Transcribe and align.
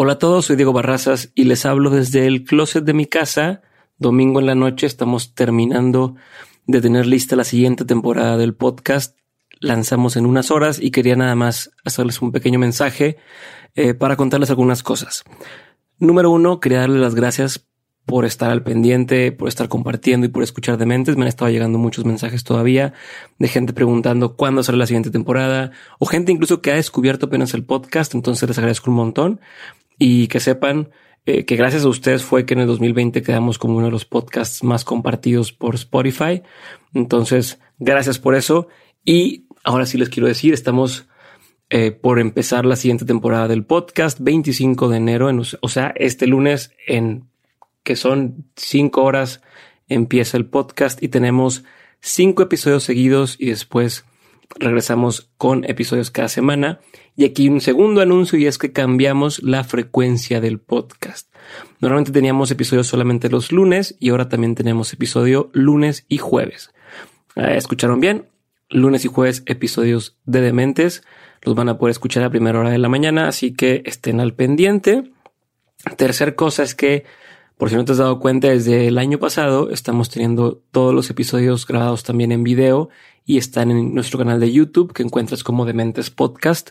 Hola 0.00 0.12
a 0.12 0.18
todos, 0.20 0.46
soy 0.46 0.54
Diego 0.54 0.72
Barrazas 0.72 1.32
y 1.34 1.42
les 1.42 1.66
hablo 1.66 1.90
desde 1.90 2.28
el 2.28 2.44
closet 2.44 2.84
de 2.84 2.92
mi 2.92 3.06
casa. 3.06 3.62
Domingo 3.98 4.38
en 4.38 4.46
la 4.46 4.54
noche 4.54 4.86
estamos 4.86 5.34
terminando 5.34 6.14
de 6.68 6.80
tener 6.80 7.04
lista 7.04 7.34
la 7.34 7.42
siguiente 7.42 7.84
temporada 7.84 8.36
del 8.36 8.54
podcast. 8.54 9.18
Lanzamos 9.58 10.16
en 10.16 10.24
unas 10.24 10.52
horas 10.52 10.78
y 10.80 10.92
quería 10.92 11.16
nada 11.16 11.34
más 11.34 11.72
hacerles 11.84 12.22
un 12.22 12.30
pequeño 12.30 12.60
mensaje 12.60 13.16
eh, 13.74 13.92
para 13.92 14.14
contarles 14.14 14.50
algunas 14.50 14.84
cosas. 14.84 15.24
Número 15.98 16.30
uno, 16.30 16.60
quería 16.60 16.78
darles 16.78 17.00
las 17.00 17.16
gracias 17.16 17.67
por 18.08 18.24
estar 18.24 18.50
al 18.50 18.62
pendiente, 18.62 19.32
por 19.32 19.48
estar 19.48 19.68
compartiendo 19.68 20.26
y 20.26 20.30
por 20.30 20.42
escuchar 20.42 20.78
de 20.78 20.86
mentes. 20.86 21.16
Me 21.16 21.22
han 21.22 21.28
estado 21.28 21.50
llegando 21.50 21.78
muchos 21.78 22.06
mensajes 22.06 22.42
todavía 22.42 22.94
de 23.38 23.48
gente 23.48 23.74
preguntando 23.74 24.34
cuándo 24.34 24.62
sale 24.62 24.78
la 24.78 24.86
siguiente 24.86 25.10
temporada 25.10 25.72
o 25.98 26.06
gente 26.06 26.32
incluso 26.32 26.62
que 26.62 26.72
ha 26.72 26.76
descubierto 26.76 27.26
apenas 27.26 27.52
el 27.52 27.64
podcast. 27.64 28.14
Entonces 28.14 28.48
les 28.48 28.56
agradezco 28.56 28.90
un 28.90 28.96
montón 28.96 29.40
y 29.98 30.28
que 30.28 30.40
sepan 30.40 30.88
eh, 31.26 31.44
que 31.44 31.56
gracias 31.56 31.84
a 31.84 31.88
ustedes 31.88 32.24
fue 32.24 32.46
que 32.46 32.54
en 32.54 32.60
el 32.60 32.66
2020 32.66 33.20
quedamos 33.20 33.58
como 33.58 33.76
uno 33.76 33.86
de 33.86 33.92
los 33.92 34.06
podcasts 34.06 34.64
más 34.64 34.84
compartidos 34.84 35.52
por 35.52 35.74
Spotify. 35.74 36.42
Entonces, 36.94 37.60
gracias 37.78 38.18
por 38.18 38.34
eso. 38.34 38.68
Y 39.04 39.44
ahora 39.64 39.84
sí 39.84 39.98
les 39.98 40.08
quiero 40.08 40.28
decir, 40.28 40.54
estamos 40.54 41.06
eh, 41.68 41.90
por 41.90 42.18
empezar 42.18 42.64
la 42.64 42.76
siguiente 42.76 43.04
temporada 43.04 43.48
del 43.48 43.66
podcast, 43.66 44.18
25 44.18 44.88
de 44.88 44.96
enero, 44.96 45.28
en, 45.28 45.42
o 45.60 45.68
sea, 45.68 45.92
este 45.96 46.26
lunes 46.26 46.72
en 46.86 47.27
que 47.88 47.96
son 47.96 48.44
cinco 48.54 49.02
horas 49.02 49.40
empieza 49.88 50.36
el 50.36 50.44
podcast 50.44 51.02
y 51.02 51.08
tenemos 51.08 51.64
cinco 52.02 52.42
episodios 52.42 52.84
seguidos 52.84 53.36
y 53.38 53.46
después 53.46 54.04
regresamos 54.56 55.30
con 55.38 55.64
episodios 55.64 56.10
cada 56.10 56.28
semana. 56.28 56.80
Y 57.16 57.24
aquí 57.24 57.48
un 57.48 57.62
segundo 57.62 58.02
anuncio 58.02 58.38
y 58.38 58.44
es 58.44 58.58
que 58.58 58.74
cambiamos 58.74 59.42
la 59.42 59.64
frecuencia 59.64 60.42
del 60.42 60.58
podcast. 60.58 61.32
Normalmente 61.80 62.12
teníamos 62.12 62.50
episodios 62.50 62.88
solamente 62.88 63.30
los 63.30 63.52
lunes 63.52 63.96
y 63.98 64.10
ahora 64.10 64.28
también 64.28 64.54
tenemos 64.54 64.92
episodio 64.92 65.48
lunes 65.54 66.04
y 66.10 66.18
jueves. 66.18 66.74
Ah, 67.36 67.54
¿Escucharon 67.54 68.00
bien? 68.00 68.26
Lunes 68.68 69.06
y 69.06 69.08
jueves 69.08 69.44
episodios 69.46 70.18
de 70.26 70.42
Dementes. 70.42 71.04
Los 71.40 71.54
van 71.54 71.70
a 71.70 71.78
poder 71.78 71.92
escuchar 71.92 72.22
a 72.22 72.28
primera 72.28 72.60
hora 72.60 72.68
de 72.68 72.76
la 72.76 72.90
mañana, 72.90 73.28
así 73.28 73.54
que 73.54 73.80
estén 73.86 74.20
al 74.20 74.34
pendiente. 74.34 75.10
Tercer 75.96 76.34
cosa 76.34 76.62
es 76.64 76.74
que, 76.74 77.04
por 77.58 77.70
si 77.70 77.76
no 77.76 77.84
te 77.84 77.92
has 77.92 77.98
dado 77.98 78.20
cuenta, 78.20 78.48
desde 78.48 78.86
el 78.86 78.98
año 78.98 79.18
pasado 79.18 79.70
estamos 79.70 80.08
teniendo 80.08 80.62
todos 80.70 80.94
los 80.94 81.10
episodios 81.10 81.66
grabados 81.66 82.04
también 82.04 82.30
en 82.30 82.44
video 82.44 82.88
y 83.26 83.36
están 83.36 83.72
en 83.72 83.94
nuestro 83.94 84.18
canal 84.18 84.38
de 84.38 84.52
YouTube 84.52 84.92
que 84.92 85.02
encuentras 85.02 85.42
como 85.42 85.66
Dementes 85.66 86.10
Podcast. 86.10 86.70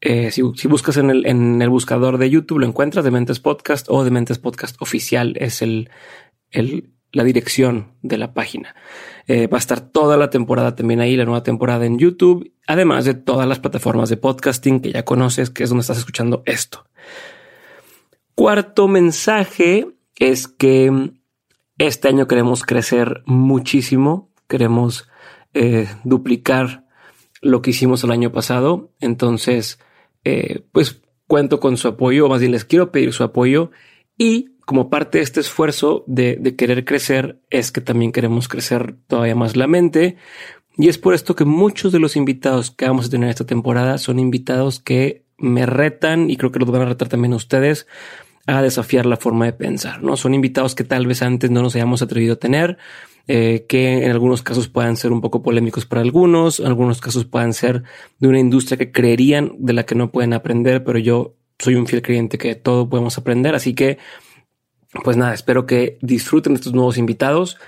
Eh, 0.00 0.30
si, 0.30 0.42
buscas 0.42 0.96
en 0.96 1.10
el, 1.10 1.26
en 1.26 1.60
el 1.60 1.68
buscador 1.68 2.18
de 2.18 2.28
YouTube 2.28 2.58
lo 2.58 2.66
encuentras 2.66 3.04
Dementes 3.04 3.38
Podcast 3.38 3.86
o 3.90 4.02
Dementes 4.02 4.38
Podcast 4.38 4.80
Oficial 4.80 5.34
es 5.38 5.60
el, 5.60 5.90
el, 6.50 6.90
la 7.12 7.22
dirección 7.22 7.92
de 8.00 8.16
la 8.16 8.32
página. 8.32 8.74
Eh, 9.26 9.46
va 9.46 9.58
a 9.58 9.60
estar 9.60 9.80
toda 9.80 10.16
la 10.16 10.30
temporada 10.30 10.74
también 10.74 11.00
ahí, 11.00 11.16
la 11.16 11.26
nueva 11.26 11.42
temporada 11.42 11.84
en 11.84 11.98
YouTube, 11.98 12.50
además 12.66 13.04
de 13.04 13.12
todas 13.12 13.46
las 13.46 13.60
plataformas 13.60 14.08
de 14.08 14.16
podcasting 14.16 14.80
que 14.80 14.92
ya 14.92 15.04
conoces, 15.04 15.50
que 15.50 15.64
es 15.64 15.68
donde 15.68 15.82
estás 15.82 15.98
escuchando 15.98 16.42
esto. 16.46 16.86
Cuarto 18.34 18.88
mensaje 18.88 19.93
es 20.16 20.48
que 20.48 21.12
este 21.78 22.08
año 22.08 22.26
queremos 22.26 22.62
crecer 22.62 23.22
muchísimo, 23.26 24.30
queremos 24.48 25.08
eh, 25.54 25.88
duplicar 26.04 26.84
lo 27.40 27.62
que 27.62 27.70
hicimos 27.70 28.04
el 28.04 28.10
año 28.10 28.32
pasado. 28.32 28.92
Entonces, 29.00 29.78
eh, 30.24 30.64
pues 30.72 31.02
cuento 31.26 31.60
con 31.60 31.76
su 31.76 31.88
apoyo, 31.88 32.26
o 32.26 32.28
más 32.28 32.40
bien 32.40 32.52
les 32.52 32.64
quiero 32.64 32.92
pedir 32.92 33.12
su 33.12 33.24
apoyo. 33.24 33.70
Y 34.16 34.56
como 34.64 34.88
parte 34.88 35.18
de 35.18 35.24
este 35.24 35.40
esfuerzo 35.40 36.04
de, 36.06 36.36
de 36.36 36.56
querer 36.56 36.84
crecer, 36.84 37.40
es 37.50 37.72
que 37.72 37.80
también 37.80 38.12
queremos 38.12 38.48
crecer 38.48 38.96
todavía 39.08 39.34
más 39.34 39.56
la 39.56 39.66
mente. 39.66 40.16
Y 40.76 40.88
es 40.88 40.98
por 40.98 41.14
esto 41.14 41.36
que 41.36 41.44
muchos 41.44 41.92
de 41.92 42.00
los 42.00 42.16
invitados 42.16 42.70
que 42.70 42.86
vamos 42.86 43.06
a 43.06 43.10
tener 43.10 43.28
esta 43.28 43.46
temporada 43.46 43.98
son 43.98 44.18
invitados 44.18 44.80
que 44.80 45.24
me 45.36 45.66
retan 45.66 46.30
y 46.30 46.36
creo 46.36 46.52
que 46.52 46.60
los 46.60 46.70
van 46.70 46.82
a 46.82 46.86
retar 46.86 47.08
también 47.08 47.34
ustedes 47.34 47.86
a 48.46 48.62
desafiar 48.62 49.06
la 49.06 49.16
forma 49.16 49.46
de 49.46 49.52
pensar, 49.52 50.02
¿no? 50.02 50.16
Son 50.16 50.34
invitados 50.34 50.74
que 50.74 50.84
tal 50.84 51.06
vez 51.06 51.22
antes 51.22 51.50
no 51.50 51.62
nos 51.62 51.74
hayamos 51.74 52.02
atrevido 52.02 52.34
a 52.34 52.38
tener, 52.38 52.76
eh, 53.26 53.64
que 53.68 54.04
en 54.04 54.10
algunos 54.10 54.42
casos 54.42 54.68
puedan 54.68 54.96
ser 54.96 55.12
un 55.12 55.20
poco 55.20 55.42
polémicos 55.42 55.86
para 55.86 56.02
algunos, 56.02 56.60
en 56.60 56.66
algunos 56.66 57.00
casos 57.00 57.24
puedan 57.24 57.54
ser 57.54 57.82
de 58.18 58.28
una 58.28 58.38
industria 58.38 58.76
que 58.76 58.92
creerían 58.92 59.52
de 59.58 59.72
la 59.72 59.86
que 59.86 59.94
no 59.94 60.10
pueden 60.10 60.34
aprender, 60.34 60.84
pero 60.84 60.98
yo 60.98 61.36
soy 61.58 61.76
un 61.76 61.86
fiel 61.86 62.02
creyente 62.02 62.36
que 62.36 62.54
todo 62.54 62.88
podemos 62.88 63.16
aprender, 63.16 63.54
así 63.54 63.74
que 63.74 63.98
pues 65.02 65.16
nada, 65.16 65.34
espero 65.34 65.66
que 65.66 65.98
disfruten 66.02 66.54
estos 66.54 66.72
nuevos 66.72 66.98
invitados. 66.98 67.58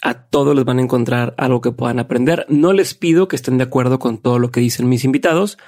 A 0.00 0.14
todos 0.14 0.54
les 0.54 0.64
van 0.64 0.78
a 0.78 0.82
encontrar 0.82 1.34
algo 1.38 1.60
que 1.60 1.72
puedan 1.72 1.98
aprender. 1.98 2.46
No 2.48 2.72
les 2.72 2.94
pido 2.94 3.26
que 3.26 3.34
estén 3.34 3.58
de 3.58 3.64
acuerdo 3.64 3.98
con 3.98 4.18
todo 4.18 4.38
lo 4.38 4.52
que 4.52 4.60
dicen 4.60 4.88
mis 4.88 5.04
invitados, 5.04 5.58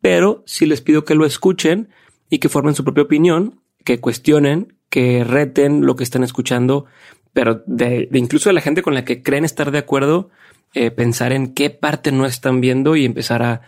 pero 0.00 0.44
sí 0.46 0.66
les 0.66 0.80
pido 0.80 1.04
que 1.04 1.16
lo 1.16 1.26
escuchen 1.26 1.88
y 2.30 2.38
que 2.38 2.48
formen 2.48 2.74
su 2.74 2.84
propia 2.84 3.02
opinión, 3.02 3.60
que 3.84 4.00
cuestionen, 4.00 4.74
que 4.88 5.24
reten 5.24 5.86
lo 5.86 5.96
que 5.96 6.04
están 6.04 6.22
escuchando 6.22 6.86
pero 7.32 7.62
de, 7.66 8.08
incluso 8.12 8.48
de 8.48 8.54
la 8.54 8.60
gente 8.60 8.82
con 8.82 8.94
la 8.94 9.04
que 9.04 9.22
creen 9.22 9.44
estar 9.44 9.70
de 9.70 9.78
acuerdo, 9.78 10.30
eh, 10.74 10.90
pensar 10.90 11.32
en 11.32 11.54
qué 11.54 11.70
parte 11.70 12.12
no 12.12 12.26
están 12.26 12.60
viendo 12.60 12.96
y 12.96 13.04
empezar 13.04 13.42
a, 13.42 13.62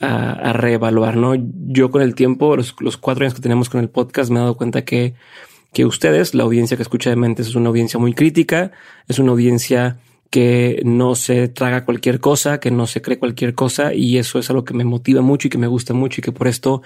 a, 0.00 0.52
reevaluar, 0.52 1.16
¿no? 1.16 1.34
Yo 1.36 1.90
con 1.90 2.02
el 2.02 2.14
tiempo, 2.14 2.56
los, 2.56 2.74
los, 2.80 2.96
cuatro 2.96 3.24
años 3.24 3.34
que 3.34 3.40
tenemos 3.40 3.68
con 3.68 3.80
el 3.80 3.88
podcast, 3.88 4.30
me 4.30 4.38
he 4.38 4.40
dado 4.40 4.56
cuenta 4.56 4.84
que, 4.84 5.14
que 5.72 5.84
ustedes, 5.84 6.34
la 6.34 6.42
audiencia 6.42 6.76
que 6.76 6.82
escucha 6.82 7.10
de 7.10 7.16
mentes, 7.16 7.46
es 7.46 7.54
una 7.54 7.68
audiencia 7.68 7.98
muy 7.98 8.14
crítica, 8.14 8.72
es 9.08 9.18
una 9.18 9.32
audiencia 9.32 9.98
que 10.34 10.82
no 10.84 11.14
se 11.14 11.46
traga 11.46 11.84
cualquier 11.84 12.18
cosa, 12.18 12.58
que 12.58 12.72
no 12.72 12.88
se 12.88 13.00
cree 13.00 13.20
cualquier 13.20 13.54
cosa 13.54 13.94
y 13.94 14.18
eso 14.18 14.40
es 14.40 14.50
algo 14.50 14.64
que 14.64 14.74
me 14.74 14.82
motiva 14.82 15.22
mucho 15.22 15.46
y 15.46 15.50
que 15.50 15.58
me 15.58 15.68
gusta 15.68 15.94
mucho 15.94 16.20
y 16.20 16.22
que 16.24 16.32
por 16.32 16.48
esto 16.48 16.82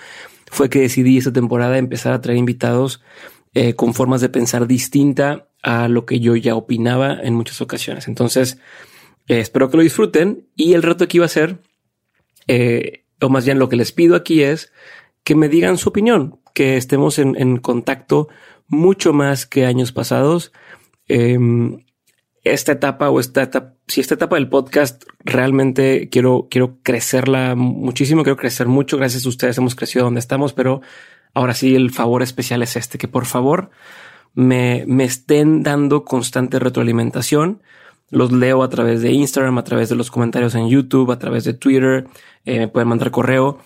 fue 0.50 0.68
que 0.68 0.80
decidí 0.80 1.16
esta 1.16 1.32
temporada 1.32 1.78
empezar 1.78 2.12
a 2.12 2.20
traer 2.20 2.36
invitados 2.36 3.00
eh, 3.54 3.72
con 3.72 3.94
formas 3.94 4.20
de 4.20 4.28
pensar 4.28 4.66
distinta 4.66 5.48
a 5.62 5.88
lo 5.88 6.04
que 6.04 6.20
yo 6.20 6.36
ya 6.36 6.56
opinaba 6.56 7.18
en 7.22 7.32
muchas 7.32 7.62
ocasiones. 7.62 8.06
Entonces, 8.06 8.58
eh, 9.28 9.40
espero 9.40 9.70
que 9.70 9.78
lo 9.78 9.82
disfruten 9.82 10.46
y 10.54 10.74
el 10.74 10.82
reto 10.82 11.04
aquí 11.04 11.18
va 11.18 11.24
a 11.24 11.28
ser, 11.28 11.62
eh, 12.48 13.04
o 13.18 13.30
más 13.30 13.46
bien 13.46 13.58
lo 13.58 13.70
que 13.70 13.76
les 13.76 13.92
pido 13.92 14.14
aquí 14.14 14.42
es 14.42 14.74
que 15.24 15.34
me 15.34 15.48
digan 15.48 15.78
su 15.78 15.88
opinión, 15.88 16.38
que 16.52 16.76
estemos 16.76 17.18
en, 17.18 17.56
contacto 17.56 18.28
mucho 18.66 19.14
más 19.14 19.46
que 19.46 19.64
años 19.64 19.90
pasados. 19.90 20.52
Em, 21.08 21.78
esta 22.52 22.72
etapa 22.72 23.10
o 23.10 23.20
esta 23.20 23.42
etapa, 23.42 23.74
si 23.86 24.00
esta 24.00 24.14
etapa 24.14 24.36
del 24.36 24.48
podcast 24.48 25.04
realmente 25.20 26.08
quiero, 26.10 26.48
quiero 26.50 26.78
crecerla 26.82 27.54
muchísimo, 27.54 28.22
quiero 28.22 28.36
crecer 28.36 28.66
mucho. 28.66 28.96
Gracias 28.96 29.24
a 29.24 29.28
ustedes 29.28 29.58
hemos 29.58 29.74
crecido 29.74 30.04
donde 30.04 30.20
estamos, 30.20 30.52
pero 30.52 30.80
ahora 31.34 31.54
sí 31.54 31.74
el 31.74 31.90
favor 31.90 32.22
especial 32.22 32.62
es 32.62 32.76
este, 32.76 32.98
que 32.98 33.08
por 33.08 33.26
favor 33.26 33.70
me, 34.34 34.84
me 34.86 35.04
estén 35.04 35.62
dando 35.62 36.04
constante 36.04 36.58
retroalimentación. 36.58 37.62
Los 38.10 38.32
leo 38.32 38.62
a 38.62 38.68
través 38.70 39.02
de 39.02 39.12
Instagram, 39.12 39.58
a 39.58 39.64
través 39.64 39.88
de 39.88 39.96
los 39.96 40.10
comentarios 40.10 40.54
en 40.54 40.68
YouTube, 40.68 41.10
a 41.10 41.18
través 41.18 41.44
de 41.44 41.54
Twitter, 41.54 42.06
eh, 42.44 42.60
me 42.60 42.68
pueden 42.68 42.88
mandar 42.88 43.10
correo. 43.10 43.58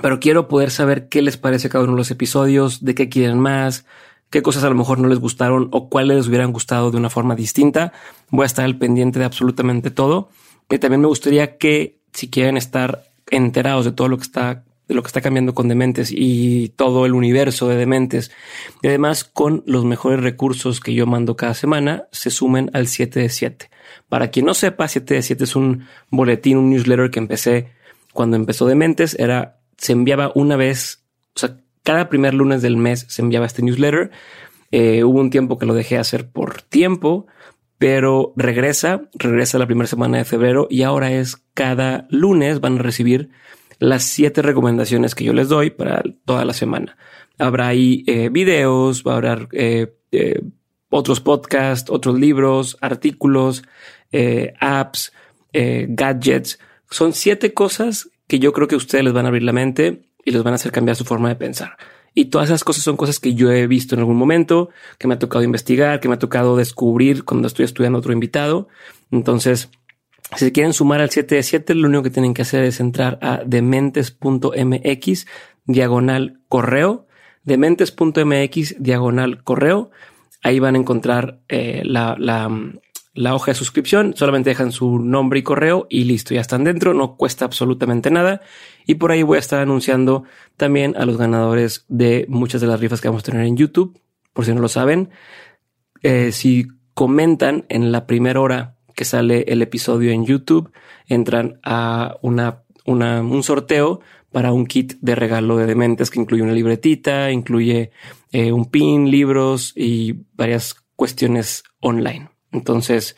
Pero 0.00 0.20
quiero 0.20 0.48
poder 0.48 0.70
saber 0.70 1.08
qué 1.08 1.22
les 1.22 1.36
parece 1.36 1.68
cada 1.68 1.84
uno 1.84 1.94
de 1.94 1.98
los 1.98 2.10
episodios, 2.10 2.84
de 2.84 2.94
qué 2.94 3.08
quieren 3.08 3.38
más, 3.38 3.84
qué 4.30 4.42
cosas 4.42 4.64
a 4.64 4.68
lo 4.68 4.74
mejor 4.74 4.98
no 4.98 5.08
les 5.08 5.18
gustaron 5.18 5.68
o 5.72 5.88
cuáles 5.88 6.16
les 6.16 6.28
hubieran 6.28 6.52
gustado 6.52 6.90
de 6.90 6.96
una 6.96 7.10
forma 7.10 7.34
distinta. 7.34 7.92
Voy 8.30 8.44
a 8.44 8.46
estar 8.46 8.64
al 8.64 8.78
pendiente 8.78 9.18
de 9.18 9.24
absolutamente 9.24 9.90
todo. 9.90 10.28
Y 10.70 10.78
también 10.78 11.00
me 11.00 11.08
gustaría 11.08 11.56
que 11.56 11.98
si 12.12 12.28
quieren 12.28 12.56
estar 12.56 13.04
enterados 13.30 13.84
de 13.84 13.92
todo 13.92 14.08
lo 14.08 14.16
que 14.16 14.24
está 14.24 14.64
de 14.88 14.94
lo 14.94 15.02
que 15.02 15.08
está 15.08 15.20
cambiando 15.20 15.54
con 15.54 15.68
Dementes 15.68 16.10
y 16.10 16.70
todo 16.70 17.04
el 17.04 17.12
universo 17.12 17.68
de 17.68 17.76
Dementes. 17.76 18.30
Y 18.82 18.88
además 18.88 19.22
con 19.22 19.62
los 19.66 19.84
mejores 19.84 20.20
recursos 20.20 20.80
que 20.80 20.94
yo 20.94 21.06
mando 21.06 21.36
cada 21.36 21.54
semana 21.54 22.08
se 22.10 22.30
sumen 22.30 22.70
al 22.72 22.88
7 22.88 23.20
de 23.20 23.28
7. 23.28 23.70
Para 24.08 24.30
quien 24.30 24.46
no 24.46 24.54
sepa, 24.54 24.88
7 24.88 25.14
de 25.14 25.22
7 25.22 25.44
es 25.44 25.56
un 25.56 25.86
boletín, 26.10 26.56
un 26.56 26.70
newsletter 26.70 27.10
que 27.10 27.18
empecé 27.18 27.68
cuando 28.14 28.36
empezó 28.36 28.66
Dementes. 28.66 29.14
Era, 29.18 29.60
se 29.76 29.92
enviaba 29.92 30.32
una 30.34 30.56
vez, 30.56 31.04
o 31.36 31.38
sea, 31.38 31.58
cada 31.88 32.10
primer 32.10 32.34
lunes 32.34 32.60
del 32.60 32.76
mes 32.76 33.06
se 33.08 33.22
enviaba 33.22 33.46
este 33.46 33.62
newsletter. 33.62 34.10
Eh, 34.72 35.04
hubo 35.04 35.20
un 35.20 35.30
tiempo 35.30 35.56
que 35.56 35.64
lo 35.64 35.72
dejé 35.72 35.96
hacer 35.96 36.28
por 36.28 36.60
tiempo, 36.60 37.26
pero 37.78 38.34
regresa, 38.36 39.08
regresa 39.14 39.58
la 39.58 39.64
primera 39.64 39.86
semana 39.86 40.18
de 40.18 40.26
febrero 40.26 40.66
y 40.68 40.82
ahora 40.82 41.10
es 41.12 41.38
cada 41.54 42.06
lunes 42.10 42.60
van 42.60 42.78
a 42.78 42.82
recibir 42.82 43.30
las 43.78 44.02
siete 44.02 44.42
recomendaciones 44.42 45.14
que 45.14 45.24
yo 45.24 45.32
les 45.32 45.48
doy 45.48 45.70
para 45.70 46.02
toda 46.26 46.44
la 46.44 46.52
semana. 46.52 46.98
Habrá 47.38 47.68
ahí 47.68 48.04
eh, 48.06 48.28
videos, 48.28 49.02
va 49.02 49.14
a 49.14 49.16
haber 49.16 49.48
eh, 49.52 50.42
otros 50.90 51.20
podcasts, 51.22 51.90
otros 51.90 52.20
libros, 52.20 52.76
artículos, 52.82 53.62
apps, 54.60 55.14
gadgets. 55.54 56.58
Son 56.90 57.14
siete 57.14 57.54
cosas 57.54 58.10
que 58.26 58.40
yo 58.40 58.52
creo 58.52 58.68
que 58.68 58.76
ustedes 58.76 59.04
les 59.04 59.14
van 59.14 59.24
a 59.24 59.28
abrir 59.28 59.44
la 59.44 59.54
mente 59.54 60.02
y 60.28 60.30
les 60.30 60.42
van 60.42 60.52
a 60.52 60.56
hacer 60.56 60.72
cambiar 60.72 60.96
su 60.96 61.04
forma 61.04 61.28
de 61.28 61.36
pensar. 61.36 61.76
Y 62.14 62.26
todas 62.26 62.48
esas 62.48 62.64
cosas 62.64 62.84
son 62.84 62.96
cosas 62.96 63.18
que 63.18 63.34
yo 63.34 63.50
he 63.50 63.66
visto 63.66 63.94
en 63.94 64.00
algún 64.00 64.16
momento, 64.16 64.70
que 64.98 65.08
me 65.08 65.14
ha 65.14 65.18
tocado 65.18 65.42
investigar, 65.42 66.00
que 66.00 66.08
me 66.08 66.14
ha 66.14 66.18
tocado 66.18 66.56
descubrir 66.56 67.24
cuando 67.24 67.46
estoy 67.46 67.64
estudiando 67.64 67.98
otro 67.98 68.12
invitado. 68.12 68.68
Entonces, 69.10 69.70
si 70.36 70.44
se 70.44 70.52
quieren 70.52 70.74
sumar 70.74 71.00
al 71.00 71.10
7 71.10 71.34
de 71.34 71.42
7, 71.42 71.74
lo 71.74 71.88
único 71.88 72.02
que 72.02 72.10
tienen 72.10 72.34
que 72.34 72.42
hacer 72.42 72.64
es 72.64 72.80
entrar 72.80 73.18
a 73.22 73.42
dementes.mx 73.46 75.26
diagonal 75.64 76.40
correo, 76.48 77.06
dementes.mx 77.44 78.76
diagonal 78.78 79.42
correo. 79.42 79.90
Ahí 80.42 80.58
van 80.58 80.74
a 80.74 80.78
encontrar 80.78 81.40
eh, 81.48 81.82
la, 81.84 82.16
la, 82.18 82.50
la 83.18 83.34
hoja 83.34 83.50
de 83.50 83.56
suscripción, 83.56 84.14
solamente 84.16 84.50
dejan 84.50 84.70
su 84.70 85.00
nombre 85.00 85.40
y 85.40 85.42
correo 85.42 85.88
y 85.90 86.04
listo, 86.04 86.34
ya 86.34 86.40
están 86.40 86.62
dentro, 86.62 86.94
no 86.94 87.16
cuesta 87.16 87.44
absolutamente 87.44 88.12
nada. 88.12 88.42
Y 88.86 88.94
por 88.94 89.10
ahí 89.10 89.24
voy 89.24 89.36
a 89.36 89.40
estar 89.40 89.58
anunciando 89.58 90.22
también 90.56 90.94
a 90.96 91.04
los 91.04 91.16
ganadores 91.16 91.84
de 91.88 92.26
muchas 92.28 92.60
de 92.60 92.68
las 92.68 92.78
rifas 92.78 93.00
que 93.00 93.08
vamos 93.08 93.24
a 93.24 93.32
tener 93.32 93.44
en 93.44 93.56
YouTube, 93.56 94.00
por 94.32 94.44
si 94.44 94.54
no 94.54 94.60
lo 94.60 94.68
saben. 94.68 95.10
Eh, 96.02 96.30
si 96.30 96.68
comentan 96.94 97.64
en 97.68 97.90
la 97.90 98.06
primera 98.06 98.40
hora 98.40 98.76
que 98.94 99.04
sale 99.04 99.46
el 99.48 99.62
episodio 99.62 100.12
en 100.12 100.24
YouTube, 100.24 100.70
entran 101.08 101.58
a 101.64 102.18
una, 102.22 102.62
una, 102.86 103.20
un 103.20 103.42
sorteo 103.42 104.00
para 104.30 104.52
un 104.52 104.64
kit 104.64 104.94
de 105.00 105.16
regalo 105.16 105.56
de 105.56 105.66
dementes 105.66 106.10
que 106.10 106.20
incluye 106.20 106.44
una 106.44 106.52
libretita, 106.52 107.32
incluye 107.32 107.90
eh, 108.30 108.52
un 108.52 108.66
pin, 108.66 109.10
libros 109.10 109.72
y 109.74 110.24
varias 110.36 110.76
cuestiones 110.94 111.64
online. 111.80 112.28
Entonces, 112.52 113.16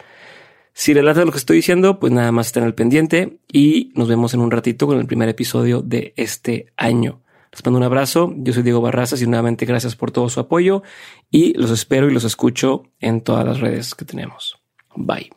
si 0.73 0.95
relata 0.95 1.25
lo 1.25 1.33
que 1.33 1.39
estoy 1.39 1.57
diciendo, 1.57 1.99
pues 1.99 2.13
nada 2.13 2.33
más 2.33 2.47
estén 2.47 2.65
al 2.65 2.75
pendiente 2.75 3.39
y 3.53 3.93
nos 3.95 4.09
vemos 4.09 4.35
en 4.35 4.41
un 4.41 4.51
ratito 4.51 4.87
con 4.87 4.99
el 4.99 5.07
primer 5.07 5.29
episodio 5.29 5.83
de 5.83 6.15
este 6.17 6.73
año. 6.77 7.23
Les 7.53 7.65
mando 7.65 7.79
un 7.79 7.85
abrazo. 7.85 8.33
Yo 8.37 8.53
soy 8.53 8.63
Diego 8.63 8.81
Barrazas 8.81 9.21
y 9.23 9.27
nuevamente 9.27 9.67
gracias 9.67 9.97
por 9.97 10.13
todo 10.13 10.29
su 10.29 10.41
apoyo 10.41 10.83
y 11.31 11.55
los 11.55 11.71
espero 11.71 12.09
y 12.09 12.13
los 12.13 12.25
escucho 12.25 12.85
en 13.01 13.23
todas 13.23 13.45
las 13.45 13.61
redes 13.61 13.95
que 13.95 14.05
tenemos. 14.05 14.61
Bye. 14.95 15.31